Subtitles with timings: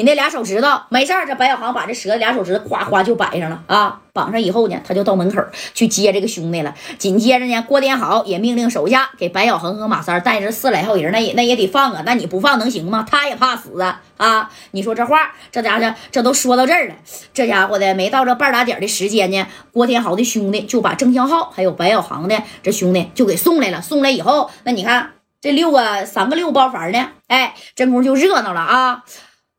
[0.00, 4.00] 你那俩手指头没事儿，这白小航把这折的俩手指头哗哗就摆上了啊！
[4.14, 5.42] 绑上以后呢，他就到门口
[5.74, 6.74] 去接这个兄弟了。
[6.96, 12.02] 紧接着呢，郭天豪也命令手下给白小航和马三带着四来号人，那也那也得放啊！
[12.06, 13.06] 那你不放能行吗？
[13.06, 14.00] 他也怕死啊！
[14.16, 14.50] 啊！
[14.70, 16.94] 你说这话，这家伙这都说到这儿了，
[17.34, 23.82] 这家伙的没到这半打点的时间呢，郭天豪的兄弟就把郑向浩还有白小航的这兄弟就给送来了。
[23.82, 25.10] 送来以后，那你看
[25.42, 29.04] 这六个三个六包房呢，哎，这功夫就热闹了啊！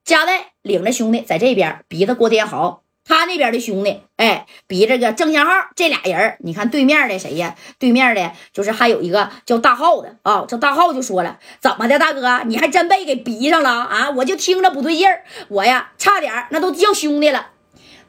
[0.04, 7.56] 加代领着兄弟在这边逼着郭天豪，他那边的兄弟哎逼这个郑向浩，这俩人你看对面的谁呀？
[7.78, 10.46] 对面的就是还有一个叫大浩的啊。
[10.48, 14.10] 这大浩就说了：“怎么的，大哥，你还真被给逼上了啊？
[14.12, 17.52] 我就听着不对劲儿，我呀差点那都叫兄弟了。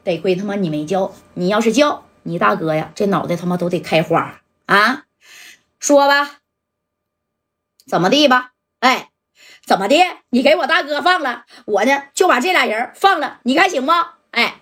[0.03, 5.03] 得亏他妈你没叫，你要是叫，你大哥呀这脑袋他妈都得开花啊！
[5.79, 6.39] 说吧，
[7.87, 8.51] 怎么地吧？
[8.79, 9.09] 哎。”
[9.65, 9.95] 怎么的？
[10.29, 14.15] 你给我大哥放了，我呢就把这俩人放了，你看行吗？
[14.31, 14.55] 哎，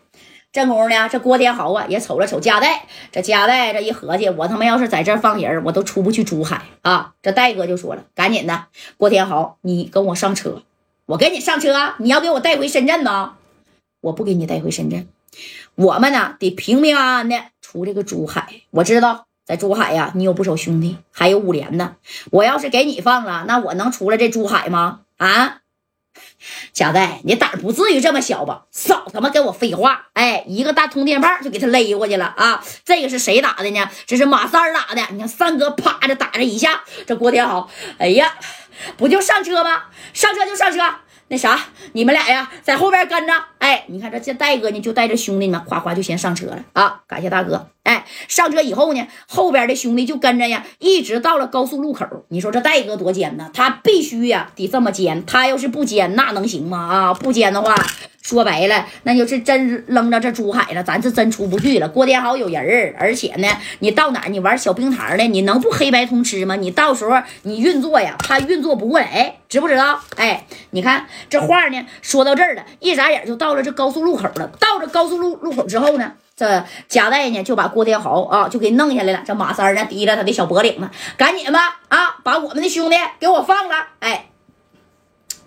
[0.52, 7.14] 这功夫呢，这郭天豪啊也瞅了瞅加代，这加代这一合计，我他妈要是在这放人，我都出不去珠海啊！
[7.24, 8.66] 这戴哥就说了，赶紧的，
[8.98, 10.62] 郭天豪，你跟我上车，
[11.08, 13.34] 我跟你上车，你要给我带回深圳呢？
[14.02, 15.08] 我不给你带回深圳，
[15.76, 19.26] 我们呢得平平安安的出这个珠海，我知道。
[19.52, 21.98] 在珠海呀，你有不少兄弟，还有五连呢。
[22.32, 25.02] 我要是给你放了，那我能出来这珠海吗？
[25.18, 25.58] 啊，
[26.72, 28.64] 贾代，你胆不至于这么小吧？
[28.72, 30.08] 少他妈跟我废话！
[30.14, 32.64] 哎，一个大通电棒就给他勒过去了啊！
[32.86, 33.90] 这个是谁打的呢？
[34.06, 35.02] 这是马三打的。
[35.12, 38.34] 你看三哥啪的打这一下，这郭天豪，哎呀，
[38.96, 39.84] 不就上车吗？
[40.14, 40.80] 上车就上车。
[41.32, 41.58] 那啥，
[41.94, 43.34] 你们俩呀，在后边跟着。
[43.60, 47.04] 哎，你看这这戴哥呢，就带着兄弟们，夸夸就先上车了啊！
[47.08, 47.70] 感谢大哥。
[47.84, 52.06] 哎，上车以后呢，后边的兄弟就跟着呀，一直到了高速路口。
[52.28, 53.50] 你说这戴哥多奸呢？
[53.54, 55.26] 他必须呀，得这么奸。
[55.26, 56.78] 他要是不奸，那能行吗？
[56.78, 57.74] 啊，不奸的话。
[58.22, 61.90] 说白了，那就是真扔到这珠海了，咱是真出不去了。
[61.90, 63.48] 郭天豪有人儿，而且呢，
[63.80, 65.24] 你到哪儿你玩小冰糖呢？
[65.24, 66.56] 你能不黑白通吃吗？
[66.56, 70.00] 你到时候你运作呀，他运作不过来，知不知道？
[70.18, 74.48] 哎，你看这话呢，说到这儿了，一眨眼就到了这高速路口了。
[74.60, 79.24] 到这高速路路口之后呢，这贾代呢就把郭天豪啊就给弄下来了。
[79.26, 83.88] 这马三呢提着他的小脖领子，赶紧吧啊，把我们的兄弟给我放了。
[84.00, 84.31] 哎。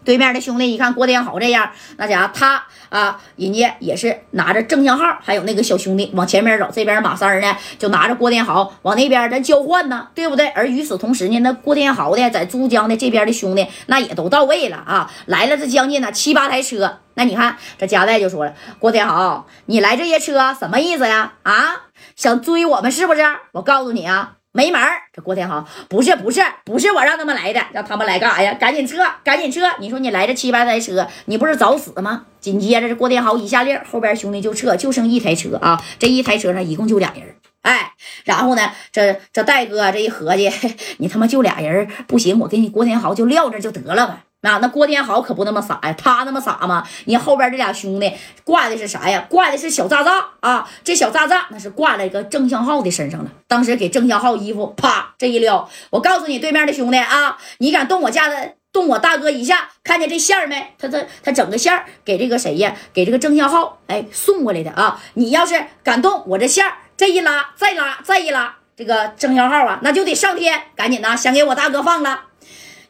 [0.04, 6.68] 对面的兄弟一看郭天豪这样，那家伙他啊，人家也是拿着郑向浩，还有那个小兄弟往前面走。
[6.72, 10.48] 这边马三呢，就拿着郭天豪往那边咱交换呢，对不对？
[10.48, 17.00] 而与此同时呢，那郭天豪的在珠江的这边的兄弟，那也都到位了啊，来了这将近呢七八台车。
[17.14, 21.34] 那你看这加代就说了，郭天豪，你来这些车什么意思呀？
[21.42, 21.82] 啊，
[22.16, 23.22] 想追我们是不是？
[23.52, 24.34] 我告诉你啊。
[24.56, 25.02] 没门儿！
[25.12, 28.54] 这郭天豪不是不是不是我让他们来的，让他们来干啥呀？
[28.54, 29.62] 赶紧撤，赶紧撤！
[29.80, 32.26] 你说你来这七八台车，你不是找死吗？
[32.38, 35.82] 紧接着这郭天豪一下令，后边兄弟就撤，就剩一台车啊！
[35.98, 37.94] 这一台车上一共就俩人，哎，
[38.24, 40.48] 然后呢，这这戴哥这一合计，
[40.98, 44.18] 你他妈就俩人不行，我给你郭天豪就撂这就得了呗。
[44.44, 46.86] 那那郭天豪可不那么傻呀，他那么傻吗？
[47.06, 48.12] 你后边这俩兄弟
[48.44, 49.26] 挂的是啥呀？
[49.30, 50.68] 挂的是小炸炸啊！
[50.84, 53.30] 这小炸炸那是挂在一个郑向浩的身上了。
[53.48, 60.74] 当时给郑向浩衣服啪这一撩，我告诉你，对面的兄弟啊，你敢动我家的，动我大哥一下，看见这线没？
[60.78, 62.76] 他这他整个线给这个谁呀？
[62.92, 65.00] 给这个郑向浩哎送过来的啊！
[65.14, 66.66] 你要是敢动我这线，
[66.98, 70.60] 这一拉再拉再一拉，这个郑向浩啊，那就得上天！
[70.76, 72.20] 赶紧的，先给我大哥放了。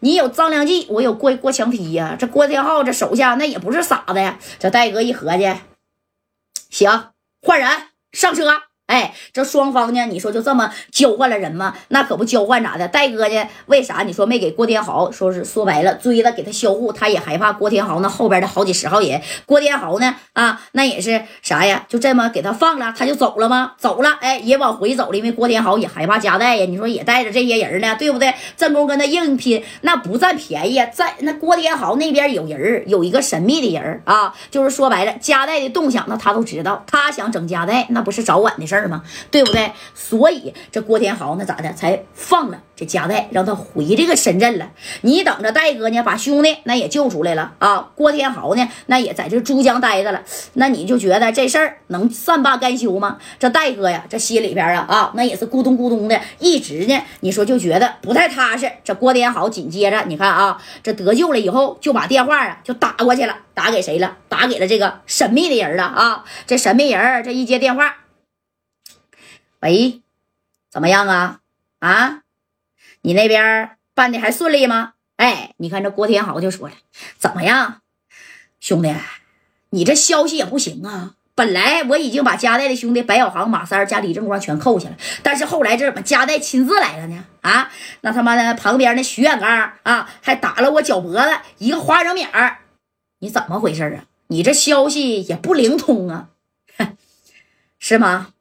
[0.05, 2.15] 你有张良计，我有过过墙梯呀。
[2.19, 4.39] 这郭天浩这手下那也不是傻子呀。
[4.59, 5.51] 这戴哥一合计，
[6.69, 7.09] 行，
[7.41, 7.71] 换人
[8.13, 8.65] 上车。
[8.87, 10.05] 哎，这双方呢？
[10.07, 11.75] 你说就这么交换了人吗？
[11.89, 12.87] 那可不交换咋的？
[12.87, 13.49] 戴哥呢？
[13.65, 15.11] 为啥你说没给郭天豪？
[15.11, 19.23] 说是说白了，追了给他销户，他也害怕郭天豪那后边的好几十号人。
[19.47, 20.15] 郭天豪呢？
[20.35, 21.87] 啊，那也是啥呀？
[21.89, 23.73] 就这么给他放了，他就走了吗？
[23.79, 26.67] 走了，哎，也往回走了，因为郭天豪也害怕夹带呀。
[26.67, 28.35] 你说也带着这些人呢，对不对？
[28.55, 30.75] 正宫跟他硬拼，那不占便宜。
[30.93, 36.85] 在那郭天豪那边有人，有一个神秘的人啊，就是说白了，夹带的动向，那他都知道。
[36.87, 38.74] 他想整夹带，那不是早晚的事。
[38.75, 39.03] 事儿吗？
[39.31, 39.73] 对不对？
[39.95, 44.71] 所以这郭天豪那咋的才放了这加代，让他回这个深圳了。
[45.03, 47.91] 你等着戴哥呢，把兄弟那也救出来了啊！
[47.95, 50.23] 郭天豪呢，那也在这珠江待着了。
[50.55, 53.19] 那你就觉得这事儿能善罢甘休吗？
[53.39, 58.71] 这戴哥呀，这心里边啊啊，那也是咕咚咕咚的，一直呢，你说就觉得不太踏实。
[58.83, 64.17] 这郭天豪紧接着，你看啊，这得救了以后，就把电话啊就打过去了，打给谁了？
[64.29, 66.25] 打给了这个神秘的人了啊！
[66.45, 68.04] 这神秘人这一接电话。
[69.65, 70.03] 喂，
[70.71, 71.41] 怎么样啊？
[71.79, 72.21] 啊，
[73.01, 74.93] 你那边办的还顺利吗？
[75.17, 76.75] 哎，你看这郭天豪就说了，
[77.17, 77.81] 怎么样，
[78.61, 78.95] 兄弟，
[79.71, 81.15] 你这消息也不行啊！
[81.35, 87.25] 本来我已经把加代的兄弟白小航、马三加李正光全扣下了，但是后来这怎么加代亲自来了呢？
[87.41, 87.73] 啊，
[88.03, 92.59] 那他妈的旁边那徐远刚啊，还打了我脚脖子一个花生米儿，
[93.21, 94.05] 你怎么回事啊？
[94.27, 96.29] 你这消息也不灵通啊，
[97.79, 98.34] 是吗？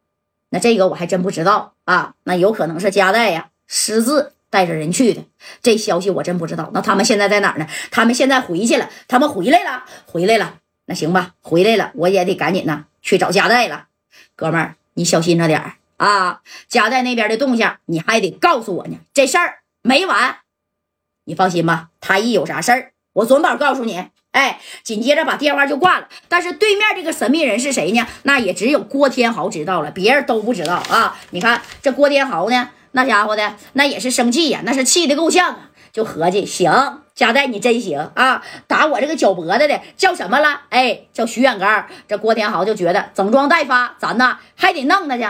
[0.53, 5.23] 那这个我还真不知道啊，那有可能是加代呀私自带着人去的，
[5.63, 6.69] 这消息我真不知道。
[6.75, 7.67] 那他们现在在哪儿呢？
[7.89, 10.59] 他们现在回去了，他们回来了，回来了。
[10.85, 13.87] 那行吧，回来了，我也得赶紧呢去找加代了。
[14.35, 16.41] 哥们儿，你小心着点儿啊！
[16.67, 18.97] 加代那边的动向，你还得告诉我呢。
[19.11, 20.37] 这事儿没完，
[21.23, 24.09] 你放心吧，他一有啥事儿，我准保告诉你。
[24.33, 26.07] 哎，紧接着把电话就挂了。
[26.27, 28.05] 但是对面这个神秘人是谁呢？
[28.23, 31.15] 那也只有郭天豪知道了，别人都不知道啊。
[31.31, 36.99] 你看这郭天豪呢，那家伙的那也是生气呀，那是气的够呛啊，就合计行。
[37.15, 38.43] 加代，你真行啊！
[38.65, 40.61] 打我这个脚脖子的叫什么了？
[40.69, 41.85] 哎，叫徐远刚。
[42.07, 45.23] 这郭天豪就觉得整装待发，咱呢还得弄他去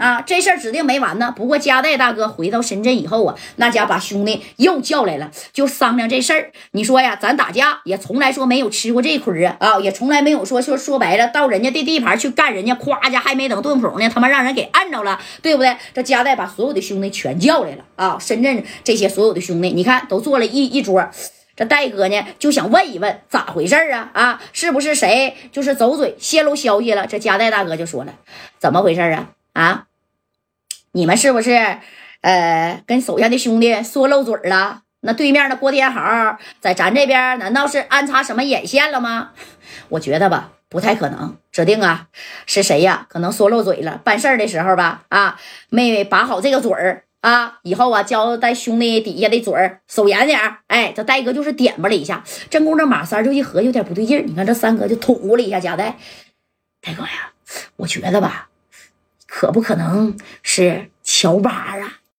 [0.00, 0.22] 啊！
[0.22, 1.32] 这事儿指定没完呢。
[1.36, 6.50] 不过加代大哥回到深圳以后啊，那家把兄弟又叫来了，就商量这事儿。
[6.70, 15.76] 你说呀，咱打架也从来说没有吃过这亏啊啊，也从来没有说说说白了到人家的地盘去干人家，夸家还没等顿谱呢，他妈让人给按着了，对不对？
[15.92, 18.18] 这加代把所有的兄弟全叫来了啊！
[18.18, 21.08] 深圳这些所有的兄弟，你看都坐了一一桌。
[21.54, 24.10] 这戴哥呢就想问一问咋回事啊？
[24.14, 27.06] 啊，是不是谁就是走嘴泄露消息了？
[27.06, 28.14] 这加代大哥就说了，
[28.58, 29.28] 怎么回事啊？
[29.52, 29.84] 啊，
[30.92, 31.78] 你们是不是
[32.22, 34.82] 呃跟手下的兄弟说漏嘴了？
[35.02, 39.30] 那对面的郭天豪在咱这边难道是安插什么眼线了吗？
[39.88, 42.08] 我觉得吧，不太可能，指定啊
[42.46, 43.06] 是谁呀？
[43.08, 45.40] 可能说漏嘴了，办事的时候吧啊
[45.70, 47.04] 没把好这个嘴儿。
[47.22, 50.56] 啊，以后啊，交代兄弟底下的嘴儿守严点儿。
[50.68, 54.22] 哎，这戴哥就是点吧了一下，正宫这马三就一合有点不对劲儿。
[54.26, 55.98] 你看这三哥就捅咕了一下贾代，
[56.80, 57.32] 戴哥呀，
[57.76, 58.48] 我觉得吧，
[59.30, 61.99] 可不可能是乔巴啊？